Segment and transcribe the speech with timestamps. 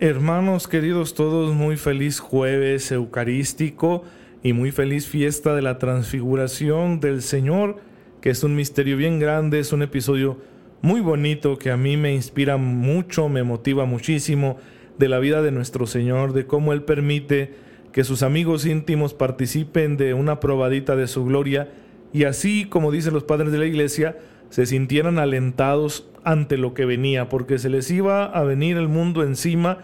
[0.00, 4.04] Hermanos queridos todos, muy feliz jueves eucarístico
[4.44, 7.78] y muy feliz fiesta de la transfiguración del Señor,
[8.20, 10.38] que es un misterio bien grande, es un episodio
[10.82, 14.58] muy bonito que a mí me inspira mucho, me motiva muchísimo
[15.00, 17.54] de la vida de nuestro Señor, de cómo Él permite
[17.90, 21.72] que sus amigos íntimos participen de una probadita de su gloria
[22.12, 24.16] y así, como dicen los padres de la iglesia,
[24.50, 29.22] se sintieran alentados ante lo que venía, porque se les iba a venir el mundo
[29.22, 29.78] encima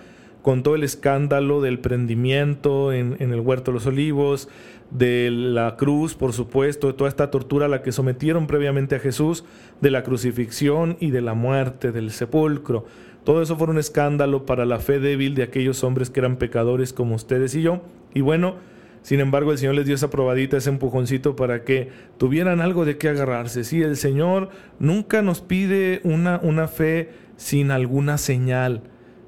[0.45, 4.51] con todo el escándalo del prendimiento en, el huerto de los olivos,
[4.91, 8.99] de la cruz, por supuesto, de toda esta tortura a la que sometieron previamente a
[8.99, 9.47] Jesús,
[9.81, 12.85] de la crucifixión y de la muerte, del sepulcro.
[13.25, 16.93] Todo eso fue un escándalo para la fe débil de aquellos hombres que eran pecadores
[16.93, 17.81] como ustedes y yo.
[18.13, 18.57] Y bueno,
[19.01, 22.99] sin embargo, el Señor les dio esa probadita, ese empujoncito para que tuvieran algo de
[22.99, 23.65] qué agarrarse.
[23.65, 28.83] Sí, el Señor nunca nos pide una, una fe sin alguna señal,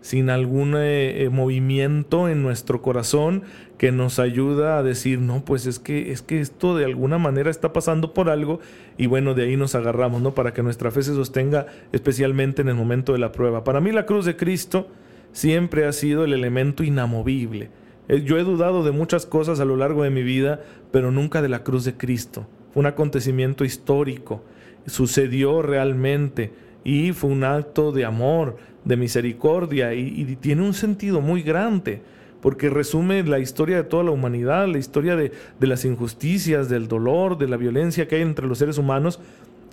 [0.07, 3.43] sin algún eh, eh, movimiento en nuestro corazón
[3.77, 7.51] que nos ayuda a decir, no, pues es que, es que esto de alguna manera
[7.51, 8.61] está pasando por algo
[8.97, 10.33] y bueno, de ahí nos agarramos, ¿no?
[10.33, 13.65] Para que nuestra fe se sostenga especialmente en el momento de la prueba.
[13.65, 14.89] Para mí la cruz de Cristo
[15.33, 17.71] siempre ha sido el elemento inamovible
[18.09, 20.61] eh, yo he dudado de muchas cosas a lo largo de mi vida,
[20.93, 22.47] pero nunca de la cruz de Cristo.
[22.73, 24.45] Fue un acontecimiento histórico,
[24.87, 26.53] sucedió realmente
[26.87, 32.01] y fue un acto de amor, de misericordia y, tiene un sentido muy grande
[32.41, 36.87] porque resume la historia de toda la humanidad, la historia de, de, las injusticias, del
[36.87, 39.19] dolor, de la violencia que hay entre los seres humanos,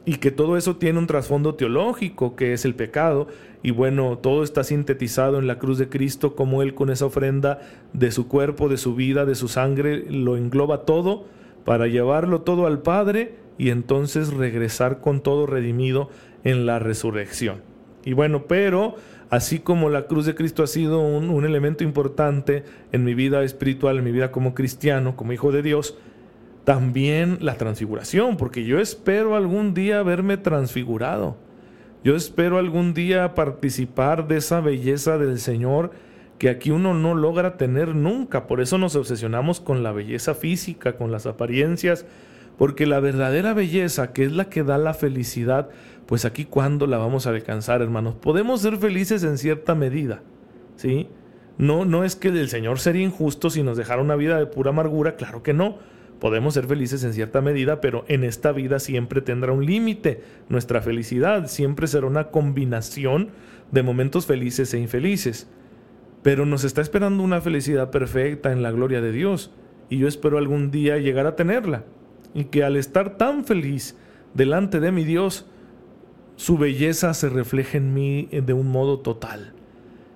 [0.05, 3.27] y que todo eso tiene un trasfondo teológico, que es el pecado,
[3.61, 7.59] y bueno, todo está sintetizado en la cruz de Cristo, como Él con esa ofrenda
[7.93, 11.25] de su cuerpo, de su vida, de su sangre, lo engloba todo
[11.63, 16.09] para llevarlo todo al Padre y entonces regresar con todo redimido
[16.43, 17.61] en la resurrección.
[18.05, 18.95] Y bueno, pero
[19.29, 23.97] así como la cruz de Cristo ha sido un, elemento importante en mi vida espiritual,
[23.97, 25.97] en mi vida como cristiano, como hijo de Dios,
[26.65, 31.37] también la transfiguración, porque yo espero algún día verme transfigurado.
[32.03, 35.91] Yo espero algún día participar de esa belleza del Señor
[36.37, 38.47] que aquí uno no logra tener nunca.
[38.47, 42.05] Por eso nos obsesionamos con la belleza física, con las apariencias,
[42.57, 45.69] porque la verdadera belleza, que es la que da la felicidad,
[46.13, 48.13] pues aquí cuándo la vamos a alcanzar, hermanos.
[48.13, 50.21] Podemos ser felices en cierta medida,
[50.75, 51.07] ¿sí?
[51.57, 54.69] No, no es que el Señor sería injusto si nos dejara una vida de pura
[54.69, 55.79] amargura, claro que no
[56.19, 60.21] Podemos ser felices en cierta medida, pero en esta vida siempre tendrá un límite.
[60.49, 63.31] Nuestra felicidad siempre será una combinación
[63.71, 65.49] de momentos felices e infelices.
[66.21, 69.49] Pero nos está esperando una felicidad perfecta en la gloria de Dios.
[69.89, 71.85] Y yo espero algún día llegar a tenerla.
[72.35, 73.97] Y que al estar tan feliz
[74.35, 75.47] delante de mi Dios,
[76.35, 79.53] su belleza se refleje en mí de un modo total.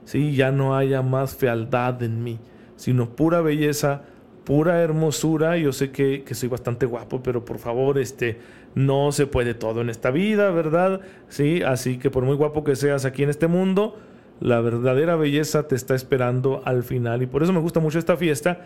[0.06, 0.36] ¿Sí?
[0.36, 2.40] Ya no haya más fealdad en mí,
[2.78, 4.04] sino pura belleza
[4.48, 5.58] pura hermosura.
[5.58, 8.40] Yo sé que, soy bastante guapo, pero por favor, este,
[8.76, 11.02] no se puede todo en esta vida, ¿verdad?
[11.28, 13.98] Sí, así que por muy guapo que seas aquí en este mundo,
[14.40, 17.22] la verdadera belleza te está esperando al final.
[17.24, 18.62] Y por eso me gusta mucho esta fiesta.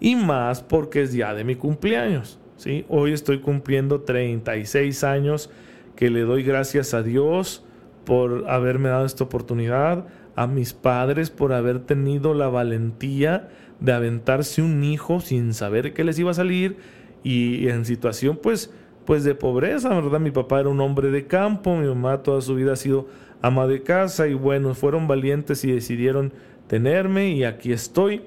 [0.00, 2.38] Y más porque es día de mi cumpleaños.
[2.56, 2.86] ¿sí?
[2.88, 5.50] Hoy estoy cumpliendo 36 años
[5.96, 7.64] que le doy gracias a Dios
[8.04, 13.48] por haberme dado esta oportunidad, a mis padres por haber tenido la valentía
[13.80, 16.76] de aventarse un hijo sin saber qué les iba a salir
[17.22, 18.70] y en situación pues
[19.06, 20.20] pues de pobreza, ¿verdad?
[20.20, 23.06] Mi papá era un hombre de campo, mi mamá toda su vida ha sido
[23.40, 26.32] ama de casa y bueno, fueron valientes y decidieron
[26.66, 28.22] tenerme y aquí estoy.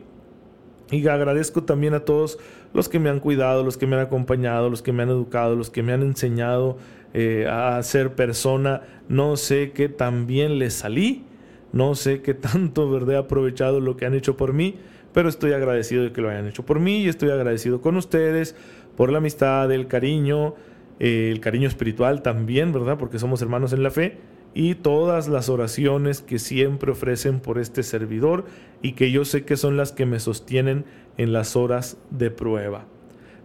[0.89, 2.39] Y agradezco también a todos
[2.73, 5.55] los que me han cuidado, los que me han acompañado, los que me han educado,
[5.55, 6.77] los que me han enseñado
[7.13, 8.81] eh, a ser persona.
[9.07, 11.23] No sé qué tan bien les salí,
[11.71, 13.15] no sé qué tanto, ¿verdad?
[13.15, 14.75] He aprovechado lo que han hecho por mí,
[15.13, 18.55] pero estoy agradecido de que lo hayan hecho por mí y estoy agradecido con ustedes
[18.95, 20.55] por la amistad, el cariño,
[20.99, 22.97] eh, el cariño espiritual también, ¿verdad?
[22.97, 24.17] Porque somos hermanos en la fe
[24.53, 28.45] y todas las oraciones que siempre ofrecen por este servidor
[28.81, 30.85] y que yo sé que son las que me sostienen
[31.17, 32.85] en las horas de prueba.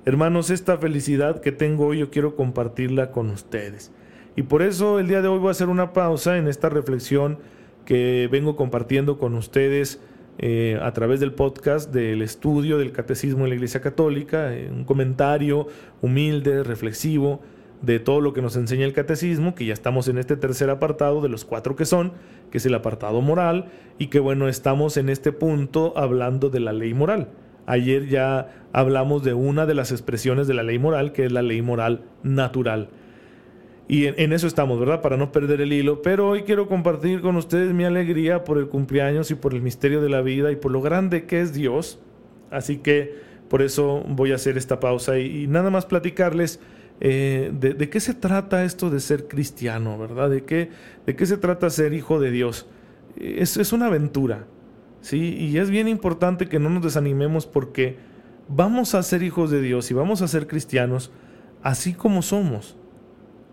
[0.06, 3.90] Hermanos, esta felicidad que tengo hoy yo quiero compartirla con ustedes.
[4.36, 7.38] Y por eso el día de hoy voy a hacer una pausa en esta reflexión
[7.86, 10.02] que vengo compartiendo con ustedes
[10.36, 14.84] eh, a través del podcast del estudio del Catecismo de la Iglesia Católica, eh, un
[14.84, 15.68] comentario
[16.02, 17.40] humilde, reflexivo
[17.80, 21.22] de todo lo que nos enseña el Catecismo, que ya estamos en este tercer apartado
[21.22, 22.12] de los cuatro que son,
[22.50, 26.74] que es el apartado moral, y que bueno, estamos en este punto hablando de la
[26.74, 27.30] ley moral.
[27.66, 31.42] Ayer ya hablamos de una de las expresiones de la ley moral, que es la
[31.42, 32.88] ley moral natural.
[33.86, 35.02] Y en, eso estamos, ¿verdad?
[35.02, 36.00] Para no perder el hilo.
[36.00, 40.00] Pero hoy quiero compartir con ustedes mi alegría por el cumpleaños y por el misterio
[40.00, 41.98] de la vida y por lo grande que es Dios.
[42.50, 43.14] Así que
[43.48, 46.60] por eso voy a hacer esta pausa y, nada más platicarles
[47.00, 50.30] eh, de, qué se trata esto de ser cristiano, ¿verdad?
[50.30, 50.70] De qué,
[51.04, 52.66] de qué se trata ser hijo de Dios.
[53.16, 54.46] Es, es una aventura,
[55.04, 55.36] ¿sí?
[55.38, 57.98] Y es bien importante que no nos desanimemos porque
[58.48, 61.12] vamos a ser hijos de Dios y vamos a ser cristianos
[61.62, 62.76] así como somos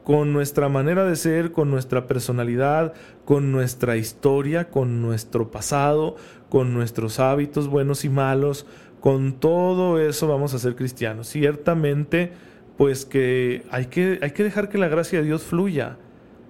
[0.06, 2.94] con nuestra manera de ser, con nuestra personalidad,
[3.26, 6.16] con nuestra historia, con nuestro pasado,
[6.50, 8.66] con nuestros hábitos buenos y malos,
[9.02, 11.28] con todo eso vamos a ser cristianos.
[11.28, 12.32] Ciertamente,
[12.78, 15.98] pues que hay que, hay que dejar que la gracia de Dios fluya.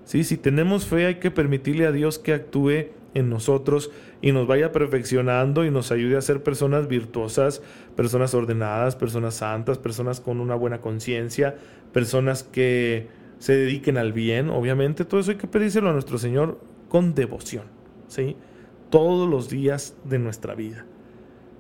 [0.05, 0.23] ¿sí?
[0.23, 3.91] Si tenemos fe, hay que permitirle a Dios que actúe en nosotros
[4.21, 7.61] y nos vaya perfeccionando y nos ayude a ser personas virtuosas,
[7.95, 11.55] personas ordenadas, personas santas, personas con una buena conciencia,
[11.91, 13.07] personas que
[13.39, 16.59] se dediquen al bien, obviamente, todo eso hay que pedírselo a nuestro Señor
[16.89, 17.63] con devoción,
[18.07, 18.35] ¿sí?
[18.89, 20.85] Todos los días de nuestra vida.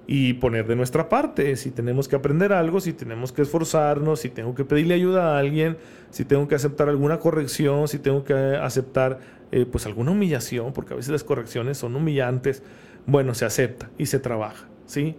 [0.05, 4.29] Y poner de nuestra parte, si tenemos que aprender algo, si tenemos que esforzarnos, si
[4.29, 5.77] tengo que pedirle ayuda a alguien,
[6.09, 9.19] si tengo que aceptar alguna corrección, si tengo que aceptar
[9.51, 12.63] eh, pues alguna humillación, porque a veces las correcciones son humillantes,
[13.05, 15.15] bueno, se acepta y se trabaja, ¿sí?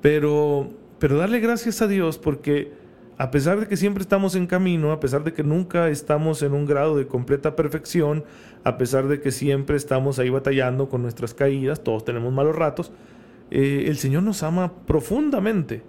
[0.00, 2.72] Pero, pero darle gracias a Dios porque
[3.18, 6.54] a pesar de que siempre estamos en camino, a pesar de que nunca estamos en
[6.54, 8.24] un grado de completa perfección,
[8.64, 12.90] a pesar de que siempre estamos ahí batallando con nuestras caídas, todos tenemos malos ratos,
[13.52, 15.82] eh, el Señor nos ama profundamente,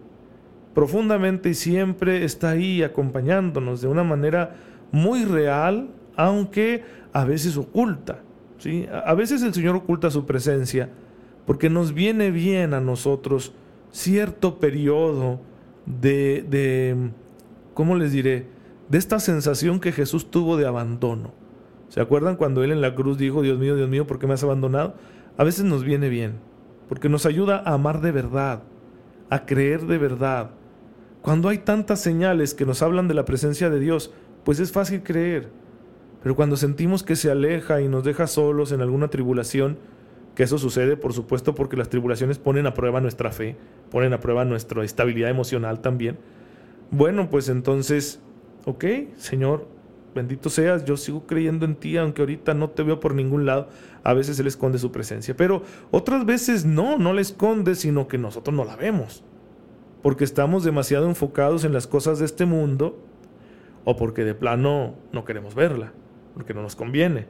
[0.75, 4.56] profundamente y siempre está ahí acompañándonos de una manera
[4.92, 8.19] muy real, aunque a veces oculta.
[8.57, 8.88] ¿sí?
[9.06, 10.89] A veces el Señor oculta su presencia
[11.45, 13.54] porque nos viene bien a nosotros
[13.92, 15.39] cierto periodo
[15.86, 17.12] de, de
[17.74, 18.48] ¿cómo les diré?
[18.89, 21.31] De esta sensación que Jesús tuvo de abandono.
[21.89, 24.33] ¿Se acuerdan cuando Él en la cruz dijo, Dios mío, Dios mío, ¿por qué me
[24.33, 24.95] has abandonado?
[25.38, 26.39] A veces nos viene bien,
[26.89, 28.63] porque nos ayuda a amar de verdad,
[29.30, 30.51] a creer de verdad.
[31.21, 34.12] Cuando hay tantas señales que nos hablan de la presencia de Dios,
[34.44, 35.50] pues es fácil creer.
[36.24, 39.78] Pero cuando sentimos que se aleja y nos deja solos en alguna tribulación,
[40.36, 43.58] que eso sucede, por supuesto, porque las tribulaciones ponen a prueba nuestra fe,
[43.92, 46.18] ponen a prueba nuestra estabilidad emocional también.
[46.92, 48.22] Bueno, pues entonces,
[48.66, 48.86] ok,
[49.18, 49.68] Señor,
[50.16, 53.68] bendito seas, yo sigo creyendo en ti, aunque ahorita no te veo por ningún lado.
[54.04, 58.18] A veces Él esconde su presencia, pero otras veces no, no la esconde, sino que
[58.18, 59.24] nosotros no la vemos.
[60.02, 63.00] Porque estamos demasiado enfocados en las cosas de este mundo
[63.86, 65.94] o porque de plano no queremos verla,
[66.33, 67.25] porque no nos conviene.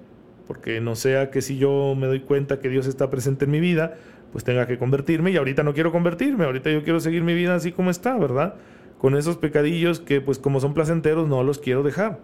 [0.48, 3.60] Porque no sea que si yo me doy cuenta que Dios está presente en mi
[3.60, 3.96] vida,
[4.32, 7.56] pues tenga que convertirme y ahorita no quiero convertirme, ahorita yo quiero seguir mi vida
[7.56, 8.56] así como está, ¿verdad?
[9.04, 12.22] con esos pecadillos que pues como son placenteros no los quiero dejar.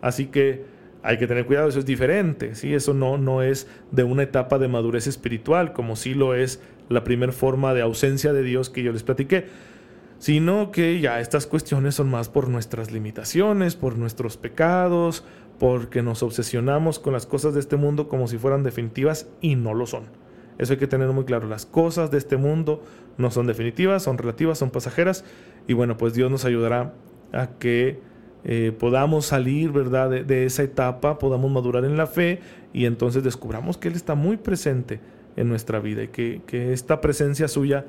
[0.00, 0.64] Así que
[1.02, 2.72] hay que tener cuidado, eso es diferente, ¿sí?
[2.72, 7.02] Eso no, no es de una etapa de madurez espiritual, como sí lo es la
[7.02, 9.46] primera forma de ausencia de Dios que yo les platiqué,
[10.20, 15.24] sino que ya estas cuestiones son más por nuestras limitaciones, por nuestros pecados,
[15.58, 19.74] porque nos obsesionamos con las cosas de este mundo como si fueran definitivas y no
[19.74, 20.04] lo son.
[20.58, 21.48] Eso hay que tener muy claro.
[21.48, 22.82] Las cosas de este mundo
[23.16, 25.24] no son definitivas, son relativas, son pasajeras.
[25.66, 26.94] Y bueno, pues Dios nos ayudará
[27.32, 28.00] a que
[28.44, 32.40] eh, podamos salir, ¿verdad?, de, esa etapa, podamos madurar en la fe
[32.72, 35.00] y entonces descubramos que Él está muy presente
[35.36, 37.84] en nuestra vida y que, que esta presencia suya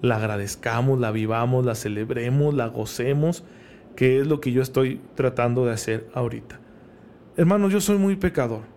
[0.00, 3.44] la agradezcamos, la vivamos, la celebremos, la gocemos,
[3.96, 6.60] que es lo que yo estoy tratando de hacer ahorita.
[7.36, 8.74] Hermanos, yo soy muy pecador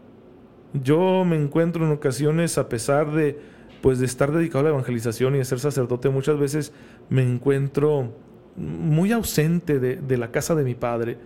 [0.73, 3.39] yo me encuentro en ocasiones, a pesar de,
[3.81, 6.73] pues, de estar dedicado a la evangelización y de ser sacerdote, muchas veces
[7.09, 8.13] me encuentro
[8.55, 11.17] muy ausente de, la casa de mi padre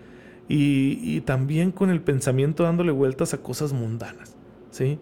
[0.48, 4.36] y, y, también con el pensamiento dándole vueltas a cosas mundanas,
[4.70, 5.00] ¿sí?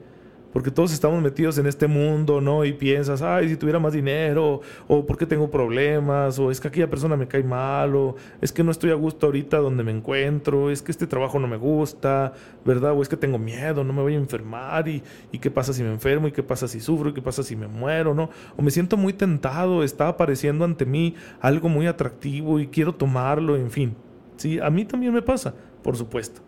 [0.52, 2.66] Porque todos estamos metidos en este mundo, ¿no?
[2.66, 6.90] Y piensas, ay, si tuviera más dinero, o porque tengo problemas, o es que aquella
[6.90, 10.70] persona me cae mal, o es que no estoy a gusto ahorita donde me encuentro,
[10.72, 12.34] es que este trabajo no me gusta,
[12.66, 12.94] ¿verdad?
[12.94, 15.84] O es que tengo miedo, no me voy a enfermar, y, y qué pasa si
[15.84, 18.30] me enfermo, y qué pasa si sufro, y qué pasa si me muero, ¿no?
[18.58, 23.56] O me siento muy tentado, está apareciendo ante mí algo muy atractivo y quiero tomarlo,
[23.56, 23.96] en fin.
[24.38, 25.54] Sí, a mí también me pasa,
[25.84, 26.42] por supuesto.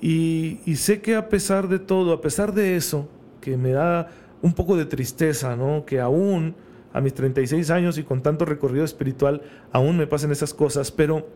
[0.00, 3.08] Y, y, sé que a pesar de todo, a pesar de eso,
[3.40, 4.08] que me da
[4.42, 5.84] un poco de tristeza, ¿no?
[5.84, 6.54] Que aún
[6.92, 11.28] a mis 36 años y con tanto recorrido espiritual, aún me pasen esas cosas, pero,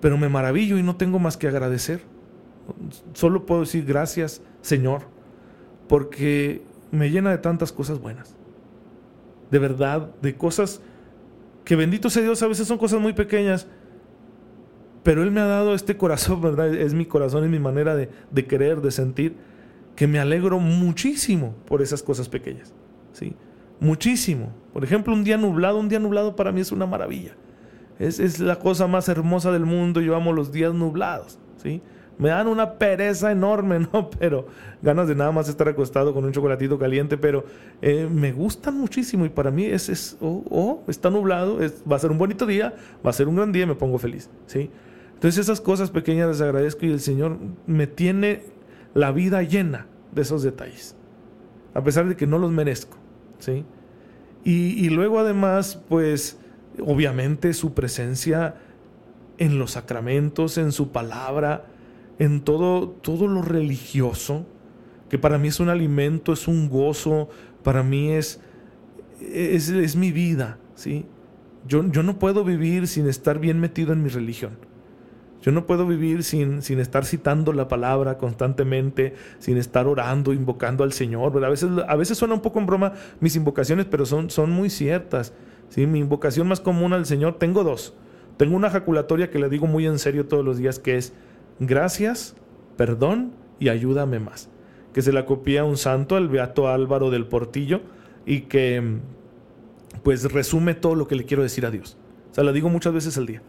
[0.00, 2.02] pero me maravillo y no tengo más que agradecer.
[3.14, 5.02] Solo puedo decir gracias, Señor,
[5.88, 6.62] porque
[6.92, 8.36] me llena de tantas cosas buenas.
[9.50, 10.80] De verdad, de cosas
[11.64, 13.66] que bendito sea Dios, a veces son cosas muy pequeñas,
[15.02, 16.72] pero Él me ha dado este corazón, ¿verdad?
[16.74, 19.36] Es mi corazón, es mi manera de, de querer, de sentir,
[19.96, 22.72] que me alegro muchísimo por esas cosas pequeñas,
[23.12, 23.34] ¿sí?
[23.80, 24.52] Muchísimo.
[24.72, 27.36] Por ejemplo, un día nublado, un día nublado para mí es una maravilla.
[27.98, 31.82] Es, es la cosa más hermosa del mundo, yo amo los días nublados, ¿sí?
[32.20, 34.10] me dan una pereza enorme, ¿no?
[34.10, 34.46] Pero
[34.82, 37.46] ganas de nada más estar acostado con un chocolatito caliente, pero
[37.80, 41.58] eh, me gustan muchísimo y para mí es, es oh, oh está nublado,
[41.90, 44.28] va a ser un bonito día, va a ser un gran día me pongo feliz,
[44.46, 44.70] ¿sí?
[45.14, 48.42] Entonces esas cosas pequeñas les agradezco y el Señor me tiene
[48.94, 50.96] la vida llena de esos detalles,
[51.74, 52.98] a pesar de que no los merezco,
[53.38, 53.64] ¿sí?
[54.42, 56.38] Y, luego además, pues,
[56.82, 58.54] obviamente su presencia
[59.36, 61.66] en los sacramentos, en su palabra,
[62.18, 64.46] en todo, todo lo religioso,
[65.10, 67.28] que para mí es un alimento, es un gozo,
[67.62, 68.40] para mí es,
[69.20, 71.04] es, es mi vida, ¿sí?
[71.66, 74.52] Yo, yo, no puedo vivir sin estar bien metido en mi religión.
[75.42, 80.84] Yo no puedo vivir sin, sin estar citando la palabra constantemente, sin estar orando, invocando
[80.84, 81.42] al Señor.
[81.42, 84.68] A, veces, a veces suena un poco en broma mis invocaciones, pero son, son muy
[84.68, 85.32] ciertas.
[85.70, 85.86] ¿sí?
[85.86, 87.94] Mi invocación más común al Señor, tengo dos.
[88.36, 91.14] Tengo una jaculatoria que le digo muy en serio todos los días, que es,
[91.58, 92.36] gracias,
[92.76, 94.50] perdón y ayúdame más.
[94.92, 97.80] Que se la copia un santo, el Beato Álvaro del Portillo,
[98.26, 98.98] y que
[100.02, 101.96] pues resume todo lo que le quiero decir a Dios.
[102.30, 103.42] O sea, la digo muchas veces al día.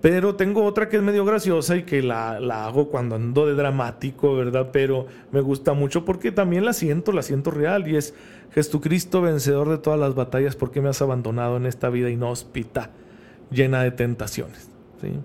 [0.00, 3.54] Pero tengo otra que es medio graciosa y que la, la, hago cuando ando de
[3.54, 4.68] dramático, ¿verdad?
[4.72, 7.88] Pero me gusta mucho porque también la siento, la siento real.
[7.88, 8.14] Y es
[8.52, 12.90] Jesucristo, vencedor de todas las batallas, ¿por qué me has abandonado en esta vida inhóspita,
[13.50, 14.70] llena de tentaciones?
[15.00, 15.18] ¿Sí?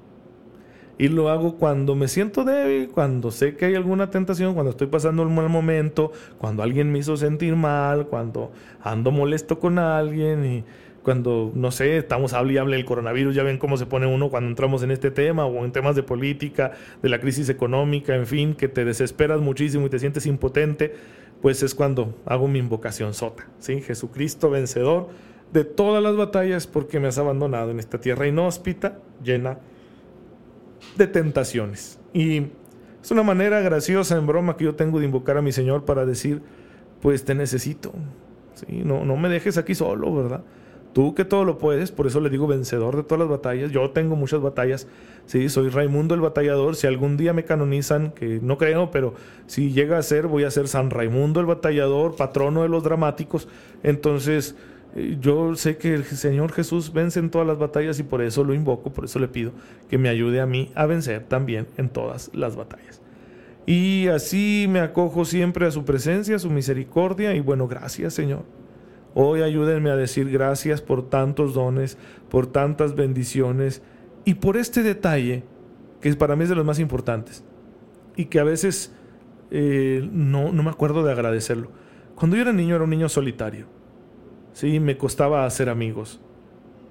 [0.98, 4.88] Y lo hago cuando me siento débil, cuando sé que hay alguna tentación, cuando estoy
[4.88, 8.52] pasando un mal momento, cuando alguien me hizo sentir mal, cuando
[8.82, 10.64] ando molesto con alguien y
[11.04, 14.30] cuando, no sé, estamos hable y hable del coronavirus, ya ven cómo se pone uno
[14.30, 18.26] cuando entramos en este tema o en temas de política, de la crisis económica, en
[18.26, 20.96] fin, que te desesperas muchísimo y te sientes impotente,
[21.42, 23.82] pues es cuando hago mi invocación sota, ¿sí?
[23.82, 25.10] Jesucristo vencedor
[25.52, 29.60] de todas las batallas porque me has abandonado en esta tierra inhóspita, llena
[30.98, 32.00] de tentaciones.
[32.14, 32.48] Y
[33.02, 36.06] es una manera graciosa en broma que yo tengo de invocar a mi Señor para
[36.06, 36.42] decir,
[37.02, 37.92] pues te necesito.
[38.54, 38.84] ¿sí?
[38.86, 40.44] No, no me dejes aquí solo, ¿verdad?
[40.94, 43.72] Tú que todo lo puedes, por eso le digo vencedor de todas las batallas.
[43.72, 44.88] Yo tengo muchas batallas.
[45.26, 46.76] Sí, soy Raimundo el batallador.
[46.76, 49.16] Si algún día me canonizan, que no creo, pero
[49.48, 53.48] si llega a ser, voy a ser San Raimundo el batallador, patrono de los dramáticos.
[53.82, 54.56] Entonces,
[55.20, 58.54] yo sé que el Señor Jesús vence en todas las batallas y por eso lo
[58.54, 59.52] invoco, por eso le pido
[59.90, 63.02] que me ayude a mí a vencer también en todas las batallas.
[63.66, 68.44] Y así me acojo siempre a su presencia, a su misericordia y bueno, gracias Señor.
[69.16, 71.98] Hoy ayúdenme a decir gracias por tantos dones,
[72.30, 73.82] por tantas bendiciones
[74.26, 75.44] y por este detalle
[76.02, 77.44] que para mí es de los más importantes
[78.16, 78.94] y que a veces
[79.52, 81.70] eh, no, no me acuerdo de agradecerlo.
[82.16, 83.68] Cuando yo era niño era un niño solitario
[84.54, 86.22] Sí, me costaba hacer amigos.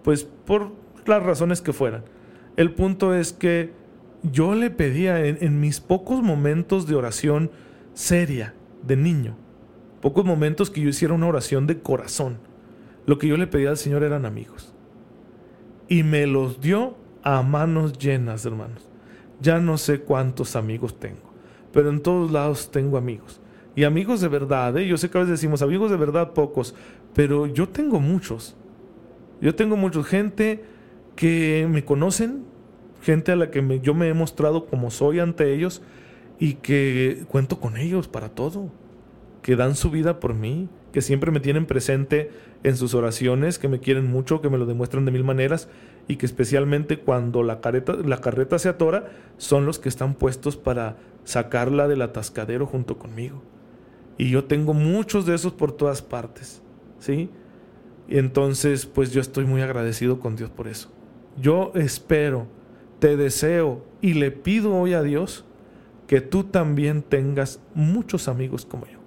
[0.02, 0.72] Pues por
[1.06, 2.04] las razones que fueran.
[2.56, 3.72] El punto es que
[4.22, 7.50] yo le pedía en, mis pocos momentos de oración
[7.94, 9.36] seria, de niño,
[10.02, 12.38] pocos momentos que yo hiciera una oración de corazón,
[13.06, 14.74] lo que yo le pedía al Señor eran amigos.
[15.88, 18.88] Y me los dio a manos llenas, hermanos.
[19.40, 21.32] Ya no sé cuántos amigos tengo,
[21.72, 23.40] pero en todos lados tengo amigos.
[23.74, 24.86] Y amigos de verdad, ¿eh?
[24.86, 26.74] yo sé que a veces decimos amigos de verdad pocos,
[27.14, 28.56] pero yo tengo muchos.
[29.40, 30.64] Yo tengo mucha gente
[31.16, 32.44] que me conocen,
[33.02, 35.82] gente a la que yo me he mostrado como soy ante ellos
[36.38, 38.70] y que cuento con ellos para todo,
[39.42, 42.30] que dan su vida por mí, que siempre me tienen presente
[42.62, 45.68] en sus oraciones, que me quieren mucho, que me lo demuestran de mil maneras
[46.06, 47.60] y que especialmente cuando la,
[48.04, 53.42] la carreta se atora son los que están puestos para sacarla del atascadero junto conmigo.
[54.16, 56.62] Y yo tengo muchos de esos por todas partes.
[57.00, 57.30] ¿sí?
[58.08, 60.92] Y entonces, pues yo estoy muy agradecido con Dios por eso.
[61.40, 62.46] Yo espero,
[62.98, 65.44] te deseo y le pido hoy a Dios
[66.06, 69.01] que tú también tengas muchos amigos como yo.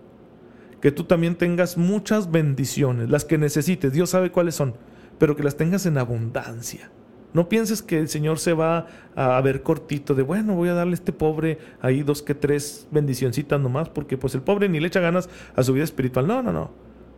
[0.86, 3.92] Que tú también tengas muchas bendiciones, las que necesites.
[3.92, 4.76] Dios sabe cuáles son,
[5.18, 6.92] pero que las tengas en abundancia.
[7.34, 10.92] No pienses que el Señor se va a ver cortito de, bueno, voy a darle
[10.92, 14.86] a este pobre ahí dos que tres bendicioncitas nomás, porque pues el pobre ni le
[14.86, 16.28] echa ganas a su vida espiritual.
[16.28, 16.70] No, no, no.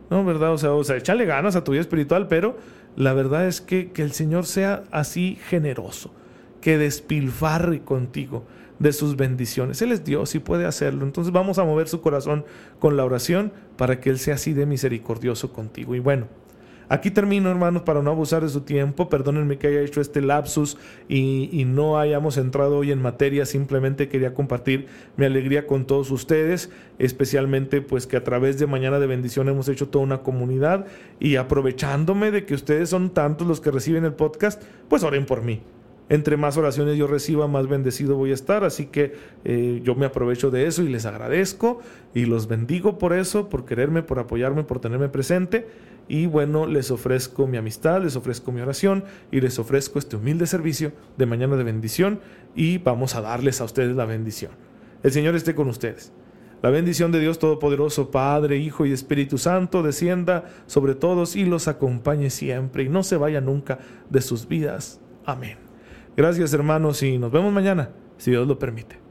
[0.08, 0.54] No, ¿verdad?
[0.54, 2.56] O sea, o sea, échale ganas a tu vida espiritual, pero
[2.96, 6.14] la verdad es que, que el Señor sea así generoso,
[6.62, 8.46] que despilfarre contigo
[8.78, 9.82] de sus bendiciones.
[9.82, 11.04] Él es Dios y puede hacerlo.
[11.04, 12.44] Entonces vamos a mover su corazón
[12.78, 15.94] con la oración para que Él sea así de misericordioso contigo.
[15.94, 16.26] Y bueno,
[16.90, 19.10] Aquí termino, hermanos, para no abusar de su tiempo.
[19.10, 23.44] Perdónenme que haya hecho este lapsus y, no hayamos entrado hoy en materia.
[23.44, 28.98] Simplemente quería compartir mi alegría con todos ustedes, especialmente pues que a través de Mañana
[28.98, 30.86] de Bendición hemos hecho toda una comunidad
[31.20, 35.42] y aprovechándome de que ustedes son tantos los que reciben el podcast, pues oren por
[35.42, 35.60] mí
[36.08, 38.64] entre más oraciones yo reciba, más bendecido voy a estar.
[38.64, 41.80] Así que eh, yo me aprovecho de eso y les agradezco
[42.14, 45.66] y los bendigo por eso, por quererme, por apoyarme, por tenerme presente.
[46.08, 50.46] Y bueno, les ofrezco mi amistad, les ofrezco mi oración y les ofrezco este humilde
[50.46, 52.20] servicio de mañana de bendición
[52.54, 54.52] y vamos a darles a ustedes la bendición.
[55.02, 56.12] El Señor esté con ustedes.
[56.62, 61.68] La bendición de Dios Todopoderoso, Padre, Hijo y Espíritu Santo, descienda sobre todos y los
[61.68, 63.78] acompañe siempre y no se vaya nunca
[64.10, 65.00] de sus vidas.
[65.24, 65.67] Amén.
[66.18, 69.07] Gracias hermanos y nos vemos mañana, si Dios lo permite.